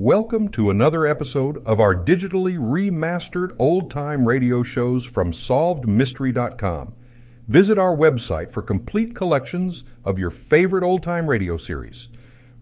[0.00, 6.94] Welcome to another episode of our digitally remastered old time radio shows from SolvedMystery.com.
[7.48, 12.10] Visit our website for complete collections of your favorite old time radio series.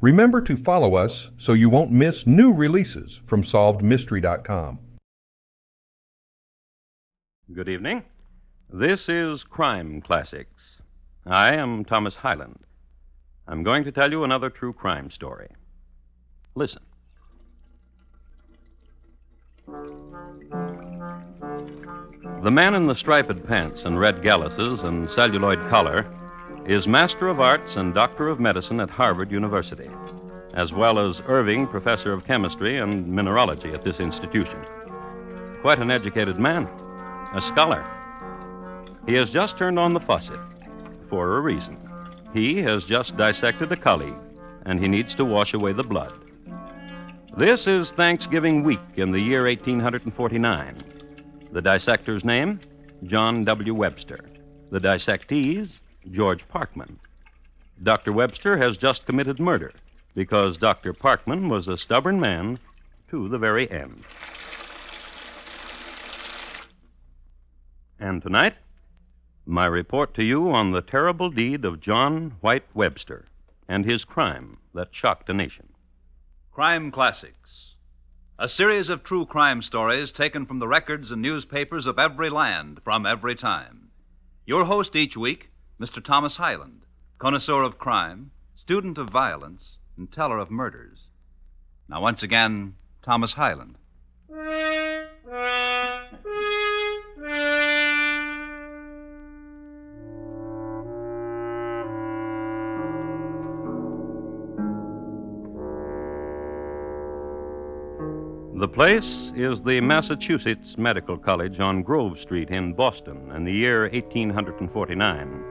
[0.01, 4.79] Remember to follow us so you won't miss new releases from SolvedMystery.com.
[7.53, 8.03] Good evening.
[8.71, 10.81] This is Crime Classics.
[11.27, 12.61] I am Thomas Hyland.
[13.47, 15.51] I'm going to tell you another true crime story.
[16.55, 16.81] Listen.
[22.43, 26.07] The man in the striped pants and red galluses and celluloid collar
[26.67, 29.89] is Master of Arts and Doctor of Medicine at Harvard University,
[30.53, 34.65] as well as Erving Professor of Chemistry and Mineralogy at this institution.
[35.63, 36.69] Quite an educated man,
[37.35, 37.85] a scholar.
[39.07, 40.41] He has just turned on the faucet
[41.09, 41.79] for a reason.
[42.35, 44.15] He has just dissected a colleague,
[44.67, 46.13] and he needs to wash away the blood.
[47.37, 50.85] This is Thanksgiving week in the year 1849.
[51.53, 52.61] The dissector's name?
[53.05, 53.75] John W.
[53.75, 54.21] Webster.
[54.71, 55.81] The dissectees?
[56.11, 56.97] George Parkman.
[57.83, 58.13] Dr.
[58.13, 59.73] Webster has just committed murder
[60.15, 60.93] because Dr.
[60.93, 62.59] Parkman was a stubborn man
[63.11, 64.03] to the very end.
[67.99, 68.55] And tonight,
[69.47, 73.27] my report to you on the terrible deed of John White Webster
[73.69, 75.69] and his crime that shocked a nation.
[76.53, 77.66] Crime Classics.
[78.39, 82.83] A series of true crime stories taken from the records and newspapers of every land
[82.85, 83.89] from every time.
[84.45, 85.49] Your host each week,
[85.81, 86.05] Mr.
[86.05, 86.83] Thomas Hyland,
[87.17, 91.07] connoisseur of crime, student of violence, and teller of murders.
[91.89, 93.79] Now, once again, Thomas Hyland.
[108.59, 113.83] The place is the Massachusetts Medical College on Grove Street in Boston in the year
[113.83, 115.45] 1849.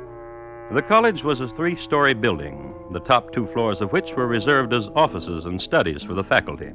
[0.71, 4.73] The college was a three story building, the top two floors of which were reserved
[4.73, 6.71] as offices and studies for the faculty.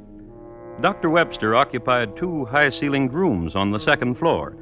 [0.79, 1.09] Dr.
[1.09, 4.55] Webster occupied two high ceilinged rooms on the second floor,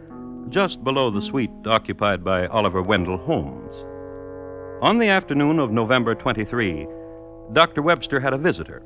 [0.49, 3.75] just below the suite occupied by Oliver Wendell Holmes.
[4.81, 6.87] On the afternoon of November 23,
[7.53, 7.83] Dr.
[7.83, 8.81] Webster had a visitor,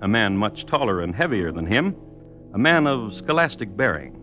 [0.00, 1.96] a man much taller and heavier than him,
[2.52, 4.20] a man of scholastic bearing,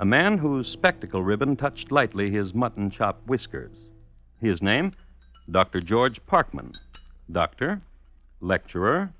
[0.00, 3.76] a man whose spectacle ribbon touched lightly his mutton chop whiskers.
[4.40, 4.92] His name?
[5.50, 5.80] Dr.
[5.80, 6.76] George Parkman.
[7.30, 7.80] Doctor,
[8.40, 9.10] lecturer,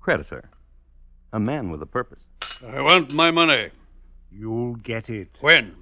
[0.00, 0.44] creditor.
[1.32, 2.18] A man with a purpose.
[2.66, 3.70] I want my money.
[4.30, 5.28] You'll get it.
[5.40, 5.74] When?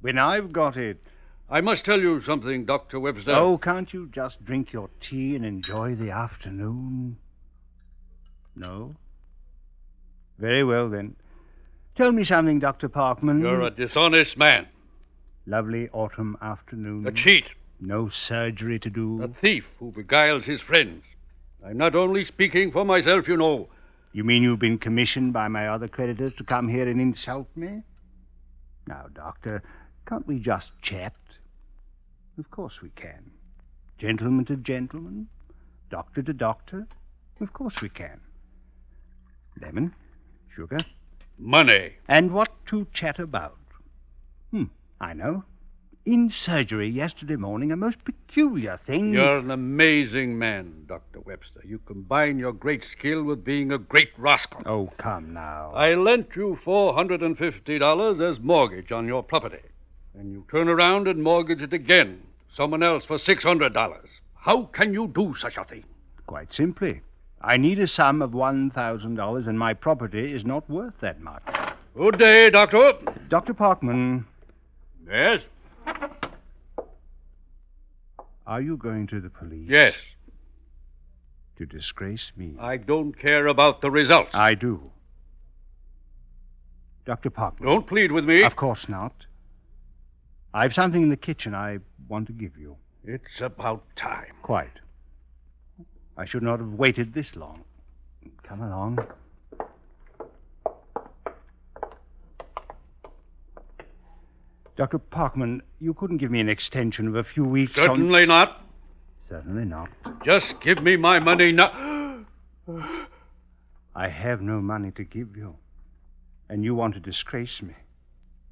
[0.00, 1.02] When I've got it.
[1.50, 2.98] I must tell you something, Dr.
[2.98, 3.32] Webster.
[3.32, 7.18] Oh, can't you just drink your tea and enjoy the afternoon?
[8.56, 8.94] No?
[10.38, 11.16] Very well, then.
[11.94, 12.88] Tell me something, Dr.
[12.88, 13.40] Parkman.
[13.40, 14.66] You're a dishonest man.
[15.46, 17.06] Lovely autumn afternoon.
[17.06, 17.44] A cheat.
[17.80, 19.22] No surgery to do.
[19.22, 21.04] A thief who beguiles his friends.
[21.64, 23.68] I'm not only speaking for myself, you know.
[24.12, 27.82] You mean you've been commissioned by my other creditors to come here and insult me?
[28.86, 29.62] Now, Doctor,
[30.06, 31.14] can't we just chat?
[32.38, 33.30] Of course we can.
[33.98, 35.28] Gentleman to gentleman,
[35.88, 36.86] doctor to doctor.
[37.40, 38.20] Of course we can.
[39.60, 39.94] Lemon,
[40.54, 40.78] sugar,
[41.38, 41.94] Money.
[42.08, 43.58] and what to chat about?
[44.50, 44.64] Hmm,
[45.00, 45.44] I know.
[46.06, 49.14] In surgery yesterday morning, a most peculiar thing.
[49.14, 51.20] You're an amazing man, Dr.
[51.20, 51.62] Webster.
[51.64, 54.60] You combine your great skill with being a great rascal.
[54.66, 55.72] Oh, come now.
[55.74, 59.62] I lent you $450 as mortgage on your property.
[60.12, 62.22] And you turn around and mortgage it again.
[62.48, 63.98] Someone else for $600.
[64.34, 65.84] How can you do such a thing?
[66.26, 67.00] Quite simply.
[67.44, 71.42] I need a sum of $1,000, and my property is not worth that much.
[71.94, 72.94] Good day, Doctor.
[73.28, 73.52] Dr.
[73.52, 74.24] Parkman,
[75.06, 75.42] Yes?
[78.46, 79.68] are you going to the police?
[79.68, 80.06] Yes.
[81.58, 82.54] To disgrace me?
[82.58, 84.34] I don't care about the results.
[84.34, 84.90] I do.
[87.04, 87.30] Dr.
[87.30, 87.66] Parkman.
[87.66, 88.42] Don't plead with me.
[88.42, 89.12] Of course not.
[90.54, 92.76] I've something in the kitchen I want to give you.
[93.04, 94.32] It's about time.
[94.42, 94.80] Quite.
[96.16, 97.64] I should not have waited this long.
[98.42, 98.98] Come along.
[104.76, 104.98] Dr.
[104.98, 108.62] Parkman, you couldn't give me an extension of a few weeks on- Certainly not.
[109.28, 109.88] Certainly not.
[110.24, 112.24] Just give me my money now.
[113.94, 115.56] I have no money to give you.
[116.48, 117.74] And you want to disgrace me.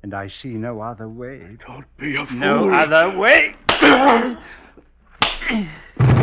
[0.03, 1.59] And I see no other way.
[1.67, 2.39] Don't be a fool.
[2.39, 3.55] No other way.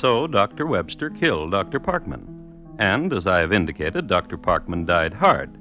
[0.00, 0.66] so Dr.
[0.66, 1.78] Webster killed Dr.
[1.78, 2.24] Parkman.
[2.78, 4.38] And, as I have indicated, Dr.
[4.38, 5.58] Parkman died hard.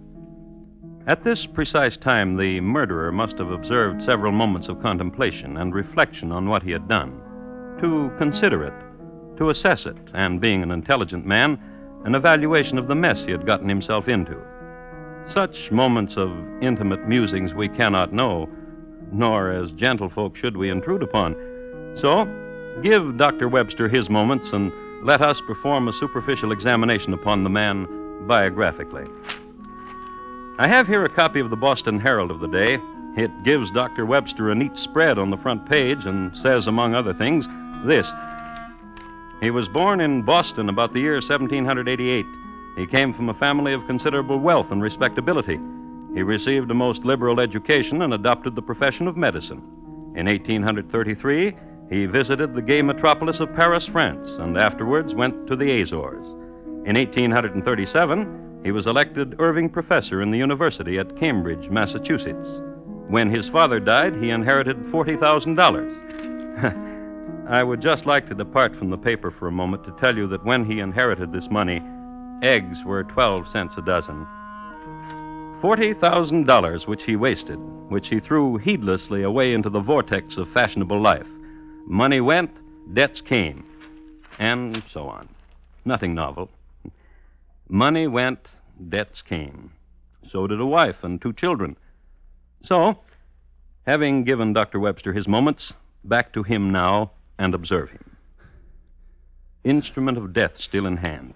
[1.08, 6.32] At this precise time, the murderer must have observed several moments of contemplation and reflection
[6.32, 7.20] on what he had done,
[7.82, 11.60] to consider it, to assess it, and, being an intelligent man,
[12.06, 14.38] an evaluation of the mess he had gotten himself into.
[15.26, 16.32] Such moments of
[16.62, 18.48] intimate musings we cannot know,
[19.12, 21.36] nor as gentlefolk should we intrude upon.
[21.96, 22.26] So,
[22.82, 23.48] give Dr.
[23.48, 24.72] Webster his moments and
[25.06, 27.88] let us perform a superficial examination upon the man
[28.28, 29.08] biographically.
[30.58, 32.80] I have here a copy of the Boston Herald of the day.
[33.16, 34.06] It gives Dr.
[34.06, 37.48] Webster a neat spread on the front page and says, among other things,
[37.86, 38.14] this
[39.42, 42.26] He was born in Boston about the year 1788.
[42.78, 45.60] He came from a family of considerable wealth and respectability.
[46.14, 49.62] He received a most liberal education and adopted the profession of medicine.
[50.16, 51.56] In 1833,
[51.90, 56.28] he visited the gay metropolis of Paris, France, and afterwards went to the Azores.
[56.86, 62.62] In 1837, he was elected Erving Professor in the University at Cambridge, Massachusetts.
[63.08, 67.46] When his father died, he inherited $40,000.
[67.50, 70.28] I would just like to depart from the paper for a moment to tell you
[70.28, 71.82] that when he inherited this money,
[72.44, 74.28] eggs were 12 cents a dozen.
[75.62, 77.58] $40,000 which he wasted,
[77.90, 81.26] which he threw heedlessly away into the vortex of fashionable life.
[81.86, 82.52] Money went,
[82.94, 83.66] debts came,
[84.38, 85.28] and so on.
[85.86, 86.50] Nothing novel.
[87.68, 88.48] Money went,
[88.90, 89.72] debts came.
[90.30, 91.76] So did a wife and two children.
[92.62, 93.00] So,
[93.86, 94.80] having given Dr.
[94.80, 95.74] Webster his moments,
[96.04, 98.18] back to him now and observe him.
[99.64, 101.34] Instrument of death still in hand,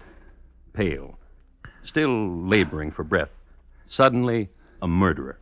[0.72, 1.18] pale,
[1.82, 3.30] still laboring for breath.
[3.88, 4.48] Suddenly,
[4.80, 5.38] a murderer.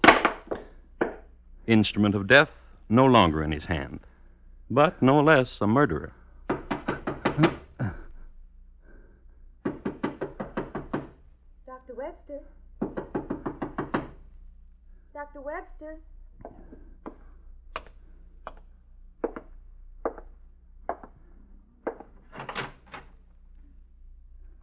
[1.66, 2.50] Instrument of death
[2.88, 4.00] no longer in his hand,
[4.72, 6.14] but no less a murderer.
[11.66, 11.94] Dr.
[11.94, 12.40] Webster?
[15.12, 15.40] Dr.
[15.42, 15.98] Webster?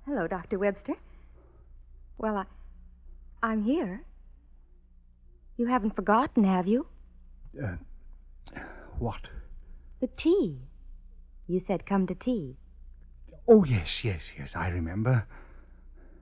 [0.07, 0.57] Hello, Dr.
[0.57, 0.95] Webster.
[2.17, 2.45] Well, I,
[3.43, 4.01] I'm here.
[5.57, 6.87] You haven't forgotten, have you?
[7.63, 7.75] Uh,
[8.97, 9.19] what?
[9.99, 10.59] The tea.
[11.47, 12.57] You said come to tea.
[13.47, 15.25] Oh, yes, yes, yes, I remember.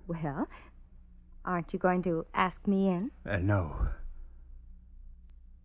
[0.07, 0.47] Well,
[1.43, 3.11] aren't you going to ask me in?
[3.29, 3.75] Uh, no.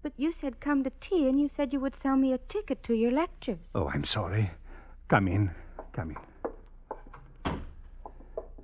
[0.03, 2.82] But you said come to tea, and you said you would sell me a ticket
[2.85, 3.61] to your lectures.
[3.75, 4.50] Oh, I'm sorry.
[5.09, 5.50] Come in.
[5.93, 6.17] Come
[7.47, 7.61] in.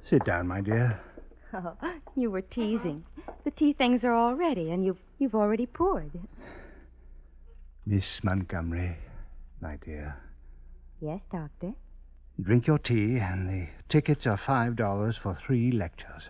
[0.09, 1.01] Sit down, my dear.
[1.55, 1.75] Oh,
[2.15, 3.05] you were teasing.
[3.45, 6.11] The tea things are all ready, and you've you've already poured.
[7.87, 8.99] Miss Montgomery,
[9.61, 10.17] my dear.
[11.01, 11.73] Yes, Doctor.
[12.41, 16.23] Drink your tea, and the tickets are five dollars for three lectures.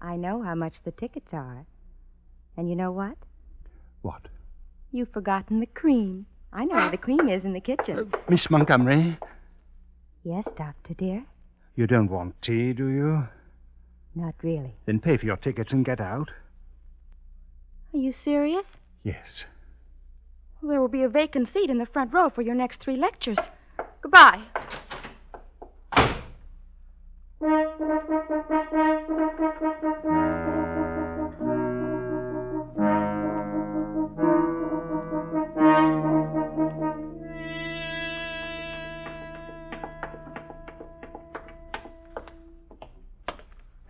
[0.00, 1.64] I know how much the tickets are.
[2.56, 3.16] And you know what?
[4.02, 4.28] What?
[4.92, 6.26] You've forgotten the cream.
[6.52, 8.10] I know where the cream is in the kitchen.
[8.12, 9.18] Uh, Miss Montgomery,
[10.24, 11.24] Yes, Doctor, dear.
[11.74, 13.28] you don't want tea, do you?
[14.14, 14.74] Not really.
[14.86, 16.30] Then pay for your tickets and get out.
[17.92, 18.76] Are you serious?
[19.02, 19.44] Yes.
[20.64, 22.96] Well, there will be a vacant seat in the front row for your next three
[22.96, 23.36] lectures.
[24.00, 24.40] Goodbye.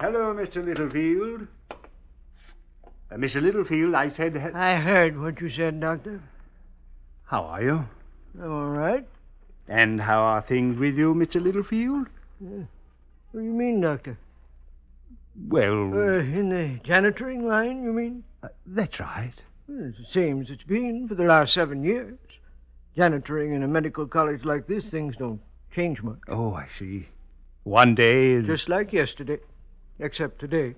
[0.01, 0.65] Hello, Mr.
[0.65, 1.47] Littlefield.
[1.71, 3.41] Uh, Mr.
[3.41, 4.35] Littlefield, I said.
[4.35, 6.21] he- I heard what you said, Doctor.
[7.25, 7.89] How are you?
[8.41, 9.07] I'm all right.
[9.69, 11.43] And how are things with you, Mr.
[11.43, 12.09] Littlefield?
[12.39, 12.67] What
[13.33, 14.19] do you mean, Doctor?
[15.49, 18.25] Well, Uh, in the janitoring line, you mean?
[18.43, 19.33] uh, that's right.
[19.67, 22.19] Well, it's the same as it's been for the last seven years.
[22.97, 25.41] Janitoring in a medical college like this, things don't
[25.73, 26.19] change much.
[26.29, 27.09] Oh, I see.
[27.65, 28.47] One day is.
[28.47, 29.39] Just like yesterday,
[29.99, 30.75] except today.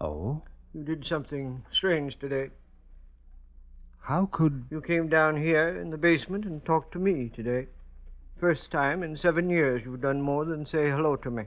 [0.00, 0.42] Oh?
[0.74, 2.50] You did something strange today.
[4.02, 4.64] How could.
[4.70, 7.66] You came down here in the basement and talked to me today.
[8.40, 11.44] First time in seven years you've done more than say hello to me.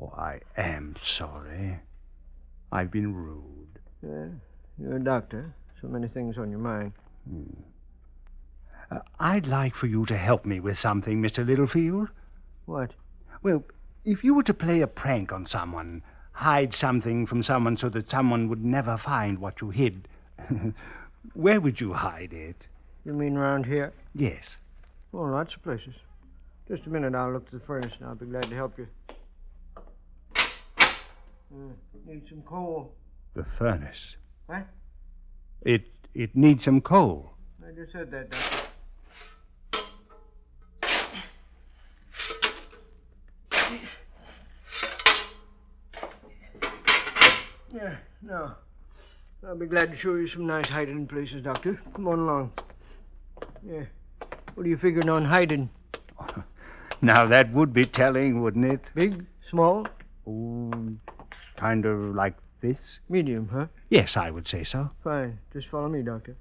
[0.00, 1.78] Oh, I am sorry.
[2.72, 3.78] I've been rude.
[4.02, 4.26] Yeah,
[4.76, 5.54] you're a doctor.
[5.80, 6.92] So many things on your mind.
[8.90, 11.46] Uh, I'd like for you to help me with something, Mr.
[11.46, 12.08] Littlefield.
[12.66, 12.90] What?
[13.42, 13.62] Well,
[14.04, 16.02] if you were to play a prank on someone,
[16.32, 20.08] hide something from someone so that someone would never find what you hid,
[21.34, 22.66] where would you hide it?
[23.04, 23.92] You mean round here?
[24.14, 24.56] Yes.
[25.12, 25.94] Oh, lots of places.
[26.68, 28.86] Just a minute, I'll look to the furnace and I'll be glad to help you.
[30.36, 31.58] Uh,
[32.06, 32.94] need some coal.
[33.34, 34.16] The furnace.
[34.46, 34.66] What?
[35.62, 37.32] It it needs some coal.
[37.66, 38.58] I just said that, Doctor.
[47.74, 48.52] Yeah, no.
[49.44, 51.80] I'll be glad to show you some nice hiding places, Doctor.
[51.94, 52.52] Come on along.
[53.66, 53.84] Yeah.
[54.54, 55.70] What are you figuring on hiding?
[57.04, 58.80] Now that would be telling, wouldn't it?
[58.94, 59.26] Big?
[59.50, 59.88] Small?
[60.24, 60.70] Oh,
[61.56, 63.00] kind of like this.
[63.08, 63.66] Medium, huh?
[63.90, 64.88] Yes, I would say so.
[65.02, 65.40] Fine.
[65.52, 66.36] Just follow me, Doctor.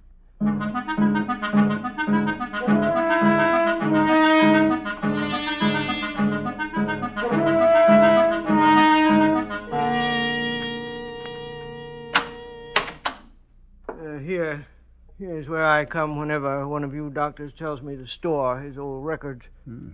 [15.91, 19.45] Come whenever one of you doctors tells me to store his old records.
[19.65, 19.89] Hmm.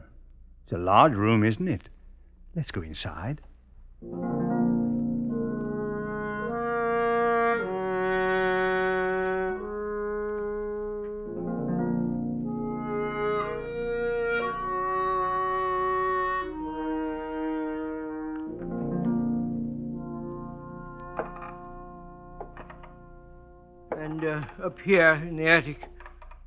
[0.63, 1.89] It's a large room, isn't it?
[2.55, 3.41] Let's go inside.
[24.37, 25.81] Uh, up here in the attic,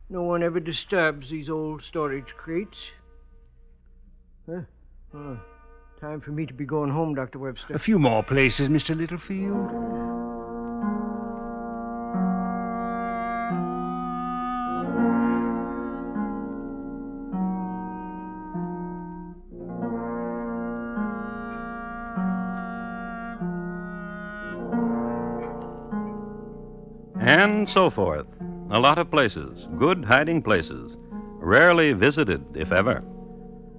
[0.08, 2.78] no one ever disturbs these old storage crates.
[4.48, 4.60] Huh?
[5.14, 5.38] Oh,
[6.00, 7.38] time for me to be going home, Dr.
[7.38, 7.74] Webster.
[7.74, 8.96] A few more places, Mr.
[8.96, 9.89] Littlefield.
[27.70, 28.26] So forth.
[28.70, 30.96] A lot of places, good hiding places,
[31.38, 33.02] rarely visited, if ever.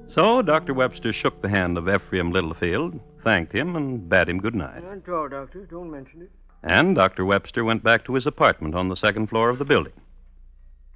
[0.08, 0.74] So Dr.
[0.74, 4.84] Webster shook the hand of Ephraim Littlefield, thanked him, and bade him good night.
[4.84, 5.66] At all, Doctor.
[5.66, 6.32] Don't mention it.
[6.64, 7.26] And Dr.
[7.26, 9.94] Webster went back to his apartment on the second floor of the building.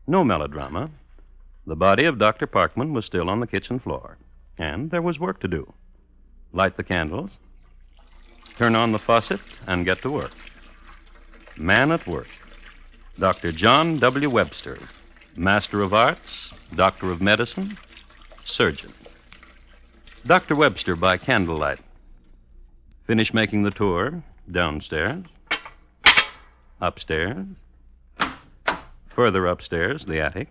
[0.08, 0.90] No melodrama.
[1.68, 2.48] The body of Dr.
[2.48, 4.18] Parkman was still on the kitchen floor,
[4.58, 5.72] and there was work to do.
[6.54, 7.32] Light the candles,
[8.58, 10.32] turn on the faucet, and get to work.
[11.58, 12.28] Man at work.
[13.18, 13.54] Dr.
[13.54, 14.30] John W.
[14.30, 14.78] Webster,
[15.38, 17.78] Master of Arts, Doctor of Medicine,
[18.44, 18.94] Surgeon.
[20.28, 20.56] Dr.
[20.56, 21.80] Webster by candlelight.
[23.08, 25.24] Finish making the tour downstairs,
[26.82, 27.46] upstairs,
[29.08, 30.50] further upstairs, the attic.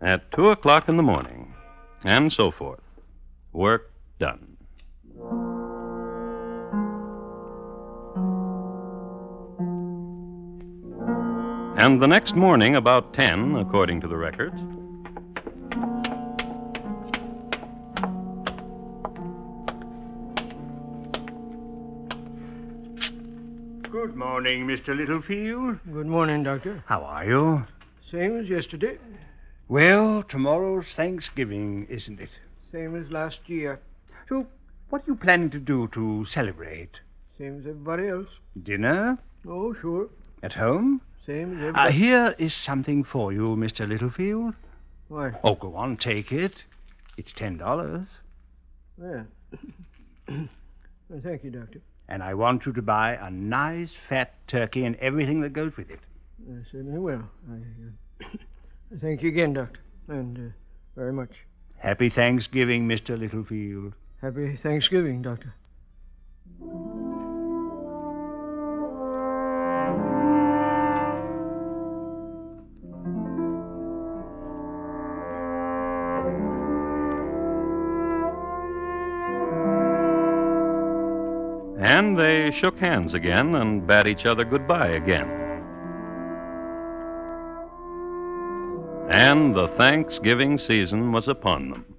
[0.00, 1.52] At two o'clock in the morning,
[2.02, 2.80] and so forth.
[3.52, 4.51] Work done.
[11.74, 14.60] And the next morning, about 10, according to the records,
[23.90, 24.96] Good morning, Mr.
[24.96, 25.78] Littlefield.
[25.92, 26.84] Good morning, Doctor.
[26.86, 27.64] How are you?
[28.10, 28.98] Same as yesterday.
[29.68, 32.30] Well, tomorrow's Thanksgiving, isn't it?
[32.70, 33.80] Same as last year.
[34.28, 34.46] So,
[34.90, 36.90] what are you planning to do to celebrate?
[37.38, 38.28] Same as everybody else.
[38.62, 39.18] Dinner?
[39.48, 40.10] Oh, sure.
[40.42, 41.00] At home?
[41.26, 43.88] Same as Uh, here is something for you, Mr.
[43.88, 44.54] Littlefield.
[45.08, 45.40] What?
[45.44, 46.64] Oh, go on, take it.
[47.16, 48.06] It's ten dollars.
[48.96, 49.26] Well.
[50.28, 51.80] well, thank you, Doctor.
[52.08, 55.90] And I want you to buy a nice fat turkey and everything that goes with
[55.90, 56.00] it.
[56.50, 57.22] I certainly will.
[57.50, 58.28] I, uh,
[59.00, 59.80] thank you again, Doctor.
[60.08, 60.52] And uh,
[60.96, 61.30] very much.
[61.78, 63.18] Happy Thanksgiving, Mr.
[63.18, 63.92] Littlefield.
[64.20, 65.54] Happy Thanksgiving, Doctor.
[81.92, 85.28] And they shook hands again and bade each other goodbye again.
[89.10, 91.91] And the Thanksgiving season was upon them.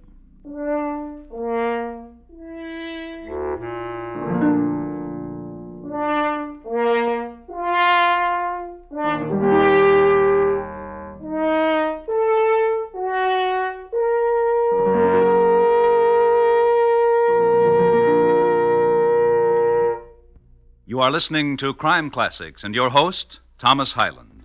[21.14, 24.42] Listening to Crime Classics and your host, Thomas Hyland.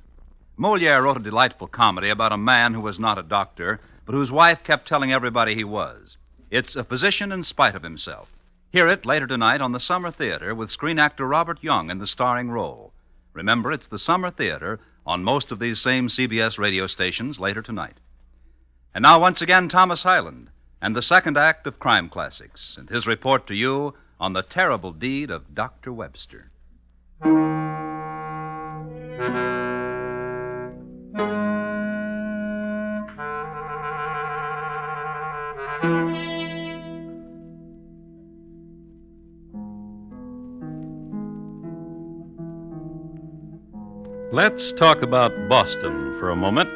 [0.56, 4.32] Moliere wrote a delightful comedy about a man who was not a doctor, but whose
[4.32, 6.16] wife kept telling everybody he was.
[6.52, 8.32] It's a physician in spite of himself.
[8.72, 12.06] Hear it later tonight on the Summer Theater with screen actor Robert Young in the
[12.06, 12.94] starring role.
[13.34, 17.98] Remember, it's the Summer Theater on most of these same CBS radio stations later tonight.
[18.94, 20.50] And now, once again, Thomas Hyland
[20.84, 24.92] and the second act of Crime Classics and his report to you on the terrible
[24.94, 25.92] deed of Dr.
[25.92, 26.52] Webster.
[44.32, 46.70] Let's talk about Boston for a moment.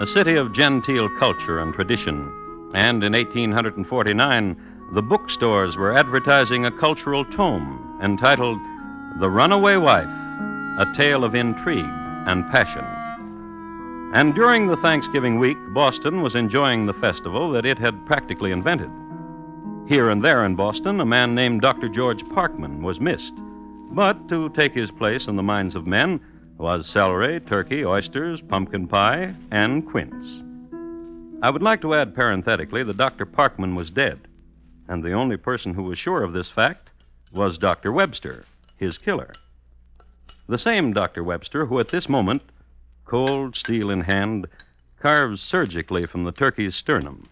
[0.00, 2.30] A city of genteel culture and tradition.
[2.74, 4.56] And in 1849,
[4.94, 8.60] the bookstores were advertising a cultural tome entitled
[9.16, 10.06] The Runaway Wife
[10.78, 11.84] A Tale of Intrigue
[12.26, 12.84] and Passion.
[14.14, 18.90] And during the Thanksgiving week, Boston was enjoying the festival that it had practically invented.
[19.88, 21.88] Here and there in Boston, a man named Dr.
[21.88, 23.34] George Parkman was missed.
[23.90, 26.20] But to take his place in the minds of men
[26.56, 30.44] was celery, turkey, oysters, pumpkin pie, and quince.
[31.42, 33.26] I would like to add parenthetically that Dr.
[33.26, 34.20] Parkman was dead,
[34.86, 36.90] and the only person who was sure of this fact
[37.32, 37.90] was Dr.
[37.90, 38.44] Webster,
[38.78, 39.32] his killer.
[40.46, 41.22] The same Dr.
[41.22, 42.42] Webster who at this moment,
[43.04, 44.46] cold steel in hand,
[44.98, 47.24] carves surgically from the turkey's sternum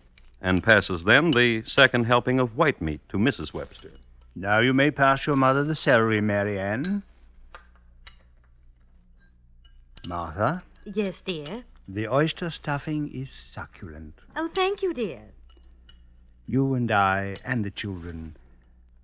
[0.42, 3.54] and passes then the second helping of white meat to Mrs.
[3.54, 3.90] Webster.
[4.34, 7.02] Now you may pass your mother the celery, Mary Ann.
[10.08, 11.64] Martha, Yes, dear.
[11.88, 14.14] the oyster stuffing is succulent.
[14.36, 15.22] Oh, thank you, dear.
[16.46, 18.36] You and I and the children,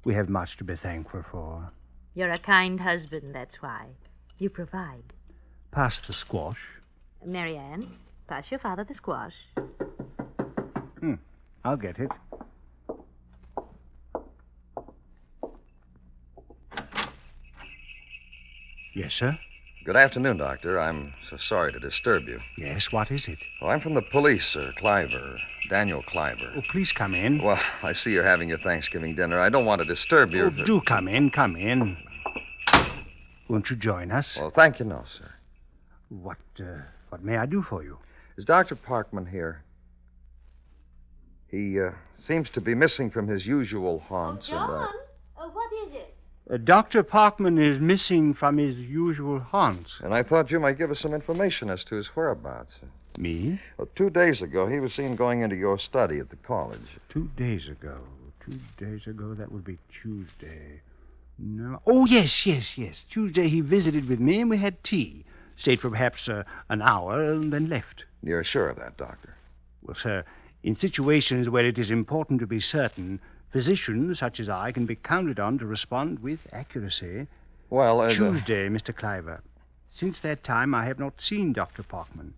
[0.04, 1.66] we have much to be thankful for.
[2.14, 3.86] You're a kind husband, that's why.
[4.38, 5.02] You provide.
[5.70, 6.58] Pass the squash.
[7.24, 7.88] Marianne,
[8.28, 9.34] pass your father the squash.
[11.00, 11.14] Hmm,
[11.64, 12.10] I'll get it.
[18.94, 19.38] Yes, sir?
[19.84, 20.78] Good afternoon, Doctor.
[20.78, 22.40] I'm so sorry to disturb you.
[22.56, 23.38] Yes, what is it?
[23.60, 24.70] Well, I'm from the police, sir.
[24.76, 25.36] Cliver.
[25.68, 26.52] Daniel Cliver.
[26.56, 27.42] Oh, please come in.
[27.42, 29.40] Well, I see you're having your Thanksgiving dinner.
[29.40, 30.44] I don't want to disturb you.
[30.44, 31.96] Oh, but- do come in, come in.
[33.52, 34.38] Won't you join us?
[34.38, 35.30] Well, thank you, no, sir.
[36.08, 37.98] What, uh, what may I do for you?
[38.38, 38.74] Is Dr.
[38.76, 39.62] Parkman here?
[41.48, 44.90] He uh, seems to be missing from his usual haunts, and I.
[45.36, 46.14] oh, what is it?
[46.50, 47.02] Uh, Dr.
[47.02, 50.00] Parkman is missing from his usual haunts.
[50.02, 52.78] And I thought you might give us some information as to his whereabouts.
[53.18, 53.60] Me?
[53.76, 56.98] Well, two days ago, he was seen going into your study at the college.
[57.10, 57.98] Two days ago.
[58.40, 60.80] Two days ago, that would be Tuesday.
[61.38, 61.80] No.
[61.86, 63.04] Oh, yes, yes, yes.
[63.08, 65.24] Tuesday he visited with me and we had tea.
[65.56, 68.04] Stayed for perhaps uh, an hour and then left.
[68.22, 69.34] You're sure of that, Doctor?
[69.82, 70.24] Well, sir,
[70.62, 74.94] in situations where it is important to be certain, physicians such as I can be
[74.96, 77.26] counted on to respond with accuracy.
[77.70, 78.94] Well, uh, the- Tuesday, Mr.
[78.94, 79.42] Cliver.
[79.90, 81.82] Since that time, I have not seen Dr.
[81.82, 82.32] Parkman.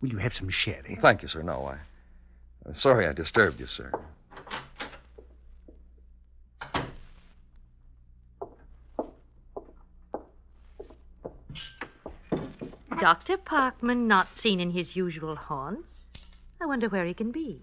[0.00, 0.98] Will you have some sherry?
[1.00, 1.42] Thank you, sir.
[1.42, 1.76] No, I.
[2.66, 3.90] I'm sorry I disturbed you, sir.
[13.00, 13.36] Dr.
[13.36, 16.00] Parkman not seen in his usual haunts?
[16.60, 17.60] I wonder where he can be.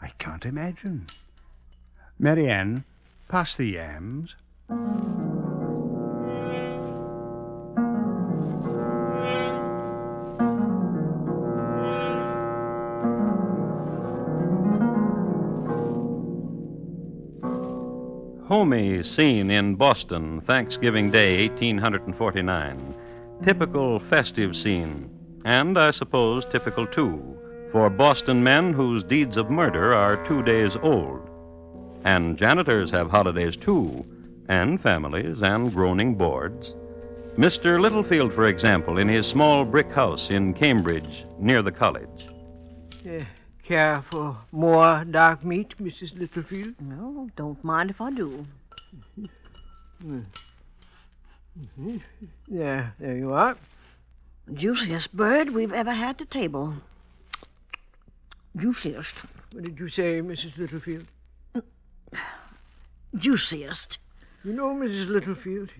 [0.00, 1.06] I can't imagine.
[2.18, 2.84] Marianne,
[3.28, 4.34] pass the yams.
[18.46, 22.94] Homey scene in Boston, Thanksgiving Day, 1849.
[23.42, 25.10] Typical festive scene,
[25.44, 27.36] and I suppose typical too,
[27.72, 31.28] for Boston men whose deeds of murder are two days old.
[32.04, 34.06] And janitors have holidays too,
[34.48, 36.74] and families and groaning boards.
[37.36, 37.80] Mr.
[37.80, 42.28] Littlefield, for example, in his small brick house in Cambridge, near the college.
[43.04, 43.24] Uh,
[43.62, 46.16] care for more dark meat, Mrs.
[46.18, 46.74] Littlefield?
[46.80, 48.46] No, don't mind if I do.
[52.48, 53.56] There, there you are.
[54.52, 56.74] Juiciest bird we've ever had to table.
[58.56, 59.14] Juiciest.
[59.52, 60.58] What did you say, Mrs.
[60.58, 61.06] Littlefield?
[63.16, 63.98] Juiciest.
[64.44, 65.08] You know, Mrs.
[65.08, 65.70] Littlefield,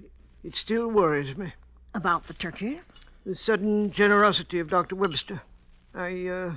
[0.43, 1.53] it still worries me.
[1.95, 2.81] About the turkey?
[3.27, 4.97] The sudden generosity of Dr.
[4.97, 5.43] Webster.
[5.95, 6.57] I, uh,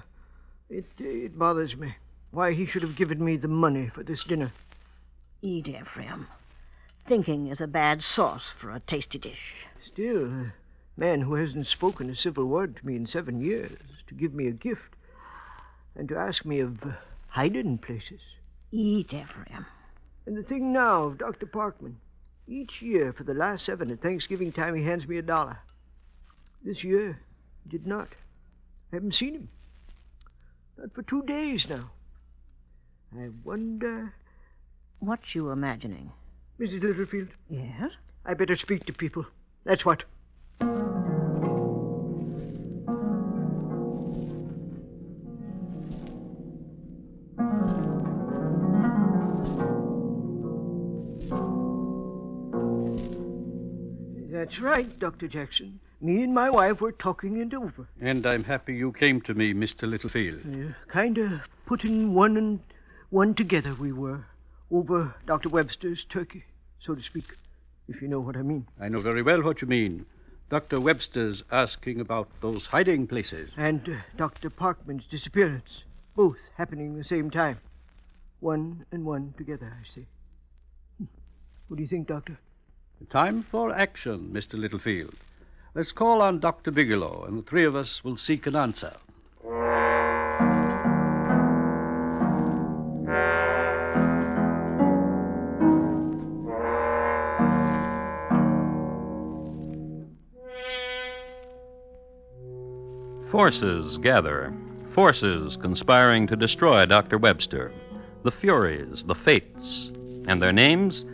[0.70, 1.96] it, it bothers me.
[2.32, 4.52] Why he should have given me the money for this dinner.
[5.42, 6.28] Eat, Ephraim.
[7.08, 9.66] Thinking is a bad sauce for a tasty dish.
[9.82, 10.54] Still, a
[10.98, 14.48] man who hasn't spoken a civil word to me in seven years, to give me
[14.48, 14.94] a gift,
[15.96, 16.84] and to ask me of
[17.30, 18.20] hiding places.
[18.74, 19.66] Eat, Ephraim.
[20.26, 21.46] And the thing now of Dr.
[21.46, 21.96] Parkman.
[22.46, 25.60] Each year for the last seven at Thanksgiving time he hands me a dollar.
[26.62, 27.20] This year
[27.64, 28.10] he did not.
[28.92, 29.50] I haven't seen him.
[30.78, 31.90] Not for two days now.
[33.18, 34.14] I wonder.
[35.00, 36.12] What you imagining?
[36.60, 36.82] Mrs.
[36.82, 37.92] Littlefield, Yes?
[38.26, 39.26] I better speak to people.
[39.64, 40.04] That's what.
[54.30, 55.28] That's right, Dr.
[55.28, 55.80] Jackson.
[56.00, 57.88] Me and my wife were talking it over.
[58.00, 59.90] And I'm happy you came to me, Mr.
[59.90, 60.42] Littlefield.
[60.46, 62.60] Uh, kind of putting one and
[63.10, 64.26] one together we were
[64.72, 65.50] over Dr.
[65.50, 66.44] Webster's turkey,
[66.80, 67.26] so to speak,
[67.88, 68.66] if you know what I mean.
[68.80, 70.06] I know very well what you mean.
[70.50, 70.80] Dr.
[70.80, 73.52] Webster's asking about those hiding places.
[73.58, 74.50] And uh, Dr.
[74.50, 75.84] Parkman's disappearance,
[76.16, 77.60] both happening at the same time.
[78.40, 80.06] One and one together, I say.
[80.98, 81.06] Hmm.
[81.68, 82.40] What do you think, Doctor?
[83.10, 84.58] Time for action, Mr.
[84.58, 85.16] Littlefield.
[85.76, 86.72] Let's call on Dr.
[86.72, 88.94] Bigelow, and the three of us will seek an answer.
[103.48, 104.54] Forces gather,
[104.92, 107.18] forces conspiring to destroy Dr.
[107.18, 107.72] Webster.
[108.24, 109.94] The Furies, the Fates,
[110.28, 111.06] and their names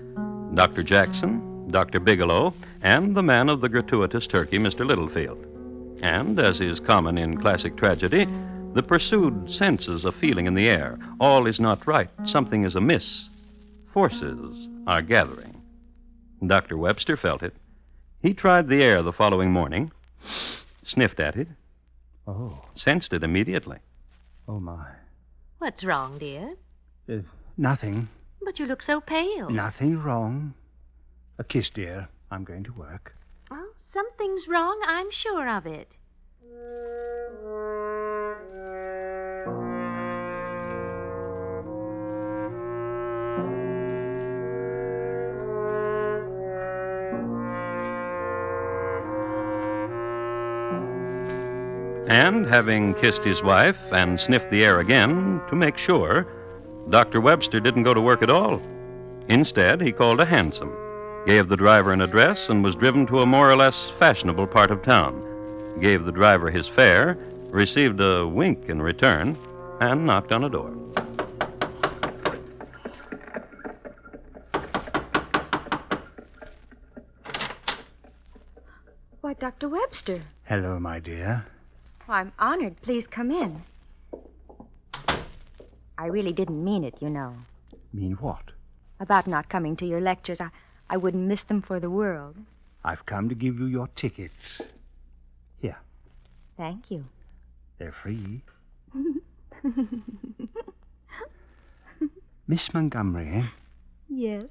[0.56, 0.82] Dr.
[0.82, 2.00] Jackson, Dr.
[2.00, 4.84] Bigelow, and the man of the gratuitous turkey, Mr.
[4.84, 5.46] Littlefield.
[6.02, 8.28] And, as is common in classic tragedy,
[8.74, 10.98] the pursued senses a feeling in the air.
[11.20, 13.30] All is not right, something is amiss.
[13.92, 15.62] Forces are gathering.
[16.44, 16.78] Dr.
[16.78, 17.54] Webster felt it.
[18.24, 19.92] He tried the air the following morning,
[20.84, 21.48] sniffed at it,
[22.28, 23.78] Oh, sensed it immediately.
[24.48, 24.88] oh my.
[25.60, 26.56] What's wrong, dear?
[27.10, 27.20] Uh,
[27.58, 28.10] nothing.
[28.44, 29.50] But you look so pale.
[29.50, 30.54] Nothing wrong.
[31.38, 32.08] A kiss, dear.
[32.32, 33.16] I'm going to work.
[33.52, 34.80] Oh, something's wrong.
[34.86, 35.96] I'm sure of it.
[52.14, 56.28] And having kissed his wife and sniffed the air again to make sure,
[56.92, 57.20] Dr.
[57.20, 58.62] Webster didn't go to work at all.
[59.30, 60.72] Instead, he called a hansom,
[61.26, 64.70] gave the driver an address, and was driven to a more or less fashionable part
[64.70, 65.80] of town.
[65.80, 67.18] Gave the driver his fare,
[67.50, 69.36] received a wink in return,
[69.80, 70.70] and knocked on a door.
[79.22, 79.68] Why, Dr.
[79.68, 80.22] Webster.
[80.44, 81.48] Hello, my dear.
[82.08, 82.82] Oh, I'm honored.
[82.82, 83.64] Please come in.
[85.98, 87.36] I really didn't mean it, you know.
[87.94, 88.52] Mean what?
[89.00, 90.42] About not coming to your lectures.
[90.42, 90.50] I,
[90.90, 92.36] I wouldn't miss them for the world.
[92.84, 94.62] I've come to give you your tickets.
[95.62, 95.78] Here,
[96.58, 97.06] Thank you.
[97.78, 98.42] they're free.
[102.48, 103.44] Miss Montgomery, eh?
[104.10, 104.44] yes.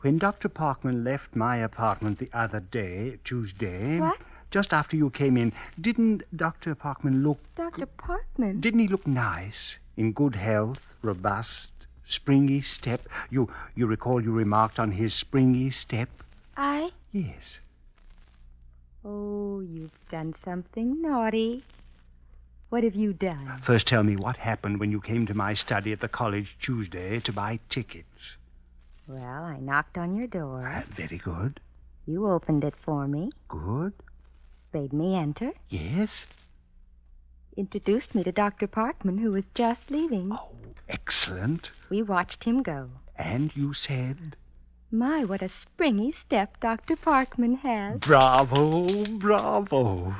[0.00, 0.48] when Dr.
[0.48, 4.16] Parkman left my apartment the other day, Tuesday, What?
[4.50, 6.74] Just after you came in, didn't Dr.
[6.74, 7.86] Parkman look Dr.
[7.86, 8.60] Parkman.
[8.60, 9.78] Didn't he look nice?
[9.96, 11.70] In good health, robust,
[12.06, 13.06] springy step?
[13.30, 16.08] You you recall you remarked on his springy step?
[16.56, 16.90] I?
[17.12, 17.60] Yes.
[19.04, 21.64] Oh, you've done something naughty.
[22.70, 23.58] What have you done?
[23.62, 27.18] First tell me what happened when you came to my study at the college Tuesday
[27.20, 28.36] to buy tickets.
[29.06, 30.66] Well, I knocked on your door.
[30.66, 31.60] Uh, very good.
[32.06, 33.94] You opened it for me, Good.
[34.72, 36.26] Bade me enter, Yes.
[37.56, 38.66] introduced me to Dr.
[38.66, 40.32] Parkman, who was just leaving.
[40.32, 40.50] Oh,
[40.88, 41.70] excellent.
[41.90, 42.90] We watched him go.
[43.16, 44.36] And you said
[44.90, 46.96] My, what a springy step Dr.
[46.96, 48.00] Parkman has.
[48.00, 50.14] Bravo, bravo.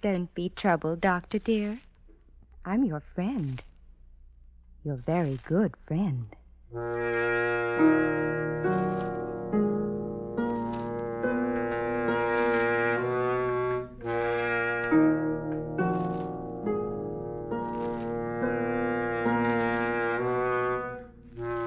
[0.00, 1.78] Don't be troubled, Doctor dear.
[2.64, 3.62] I'm your friend.
[4.84, 6.26] Your very good friend.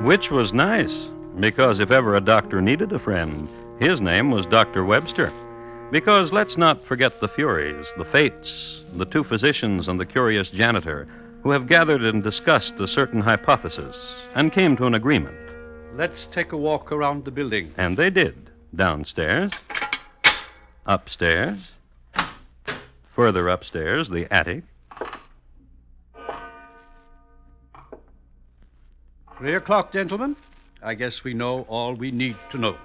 [0.06, 4.86] Which was nice, because if ever a doctor needed a friend, his name was Dr.
[4.86, 5.34] Webster.
[5.90, 11.08] Because let's not forget the Furies, the Fates, the two physicians, and the curious janitor
[11.42, 15.40] who have gathered and discussed a certain hypothesis and came to an agreement.
[15.96, 17.74] Let's take a walk around the building.
[17.76, 18.52] And they did.
[18.76, 19.54] Downstairs,
[20.86, 21.58] upstairs,
[23.16, 24.66] further upstairs, the attic,
[29.38, 30.38] Three o'clock, gentlemen.
[30.82, 32.78] I guess we know all we need to know.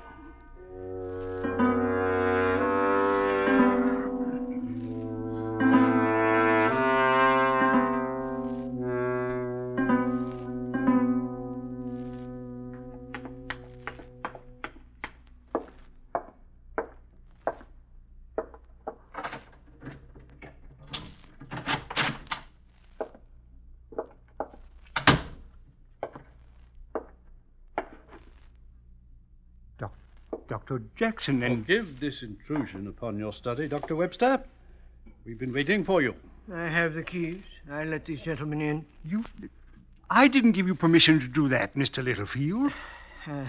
[31.05, 31.65] Jackson, and.
[31.65, 33.97] Forgive this intrusion upon your study, Dr.
[33.97, 34.39] Webster.
[35.25, 36.15] We've been waiting for you.
[36.55, 37.41] I have the keys.
[37.73, 38.85] I let these gentlemen in.
[39.03, 39.25] You.
[40.11, 42.05] I didn't give you permission to do that, Mr.
[42.05, 42.73] Littlefield.
[43.27, 43.45] Uh,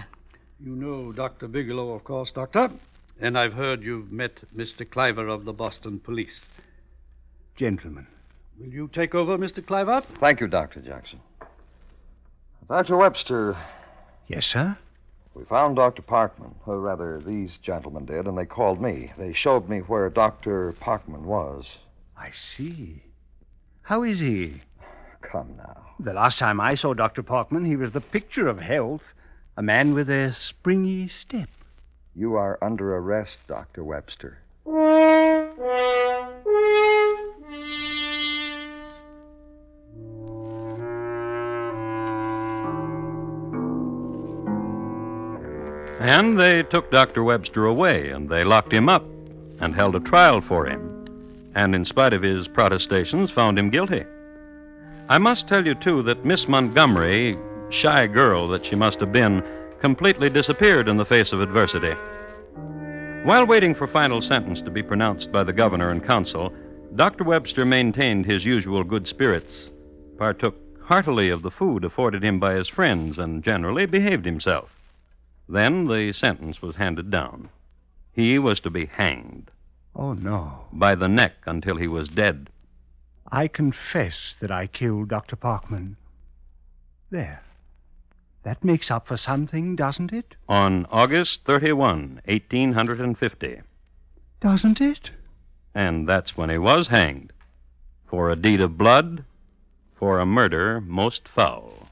[0.62, 1.48] You know Dr.
[1.48, 2.70] Bigelow, of course, Doctor.
[3.20, 4.88] And I've heard you've met Mr.
[4.88, 6.42] Cliver of the Boston Police.
[7.56, 8.06] Gentlemen.
[8.60, 9.64] Will you take over, Mr.
[9.66, 10.02] Cliver?
[10.20, 10.80] Thank you, Dr.
[10.80, 11.20] Jackson.
[12.68, 12.96] Dr.
[12.98, 13.56] Webster,
[14.28, 14.76] Yes, sir?
[15.34, 16.02] We found Dr.
[16.02, 19.12] Parkman, or rather, these gentlemen did, and they called me.
[19.16, 20.74] They showed me where Dr.
[20.80, 21.78] Parkman was.
[22.16, 23.02] I see.
[23.82, 24.60] How is he?
[25.22, 25.94] Come now.
[25.98, 27.22] The last time I saw Dr.
[27.22, 29.14] Parkman, he was the picture of health.
[29.56, 31.48] A man with a springy step.
[32.14, 33.84] You are under arrest, Dr.
[33.84, 34.38] Webster.
[46.00, 47.22] And they took Dr.
[47.22, 49.04] Webster away, and they locked him up
[49.60, 51.06] and held a trial for him,
[51.54, 54.04] and in spite of his protestations, found him guilty.
[55.08, 57.38] I must tell you, too, that Miss Montgomery,
[57.70, 59.44] shy girl that she must have been,
[59.80, 61.94] completely disappeared in the face of adversity.
[63.24, 66.52] While waiting for final sentence to be pronounced by the governor and council,
[66.96, 67.24] Dr.
[67.24, 69.70] Webster maintained his usual good spirits,
[70.18, 74.70] partook heartily of the food afforded him by his friends, and generally behaved himself.
[75.52, 77.50] Then the sentence was handed down.
[78.14, 79.50] He was to be hanged
[79.94, 80.64] Oh, no.
[80.72, 82.48] by the neck until he was dead.
[83.30, 85.36] I confess that I killed Dr.
[85.36, 85.96] Parkman.
[87.10, 87.42] There.
[88.44, 90.36] That makes up for something, doesn't it?
[90.48, 93.60] On August 31, 1850.
[94.40, 95.10] Doesn't it?
[95.74, 97.30] And that's when he was hanged.
[98.06, 99.22] For a deed of blood,
[99.94, 101.88] for a murder most foul.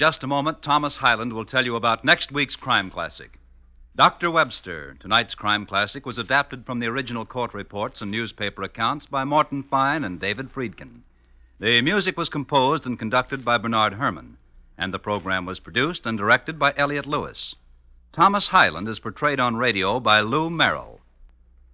[0.00, 3.38] Just a moment, Thomas Hyland will tell you about next week's crime classic.
[3.94, 4.30] Dr.
[4.30, 9.24] Webster, tonight's crime classic, was adapted from the original court reports and newspaper accounts by
[9.24, 11.02] Morton Fine and David Friedkin.
[11.58, 14.38] The music was composed and conducted by Bernard Herrmann,
[14.78, 17.54] and the program was produced and directed by Elliott Lewis.
[18.10, 21.02] Thomas Hyland is portrayed on radio by Lou Merrill.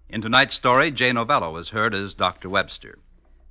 [0.08, 2.48] In tonight's story, Jay Novello is heard as Dr.
[2.48, 2.98] Webster.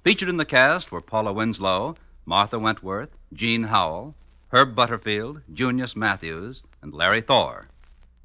[0.03, 4.15] Featured in the cast were Paula Winslow, Martha Wentworth, Jean Howell,
[4.49, 7.67] Herb Butterfield, Junius Matthews, and Larry Thor.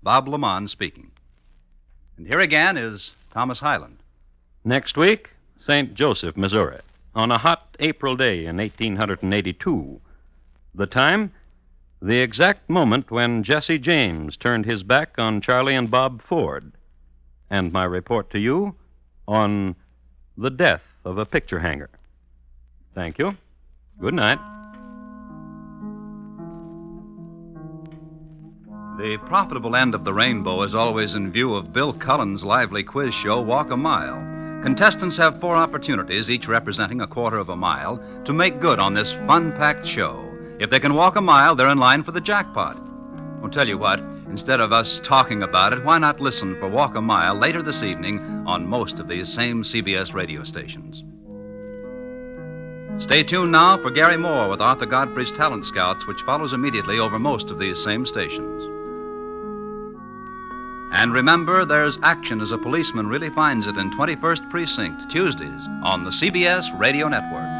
[0.03, 1.11] Bob LeMond speaking.
[2.17, 3.99] And here again is Thomas Hyland.
[4.65, 5.31] Next week,
[5.67, 5.95] St.
[5.95, 6.81] Joseph, Missouri,
[7.15, 10.01] on a hot April day in 1882.
[10.75, 11.33] The time?
[12.03, 16.73] The exact moment when Jesse James turned his back on Charlie and Bob Ford.
[17.51, 18.75] And my report to you
[19.27, 19.75] on
[20.37, 21.91] the death of a picture hanger.
[22.95, 23.37] Thank you.
[24.01, 24.60] Good night.
[29.01, 33.15] The profitable end of the rainbow is always in view of Bill Cullen's lively quiz
[33.15, 34.17] show, Walk a Mile.
[34.63, 38.93] Contestants have four opportunities, each representing a quarter of a mile, to make good on
[38.93, 40.31] this fun packed show.
[40.59, 42.77] If they can walk a mile, they're in line for the jackpot.
[43.43, 46.95] I'll tell you what, instead of us talking about it, why not listen for Walk
[46.95, 51.05] a Mile later this evening on most of these same CBS radio stations?
[53.03, 57.19] Stay tuned now for Garry Moore with Arthur Godfrey's Talent Scouts, which follows immediately over
[57.19, 58.70] most of these same stations.
[60.93, 66.05] And remember, there's action as a policeman really finds it in 21st Precinct, Tuesdays on
[66.05, 67.60] the CBS Radio Network.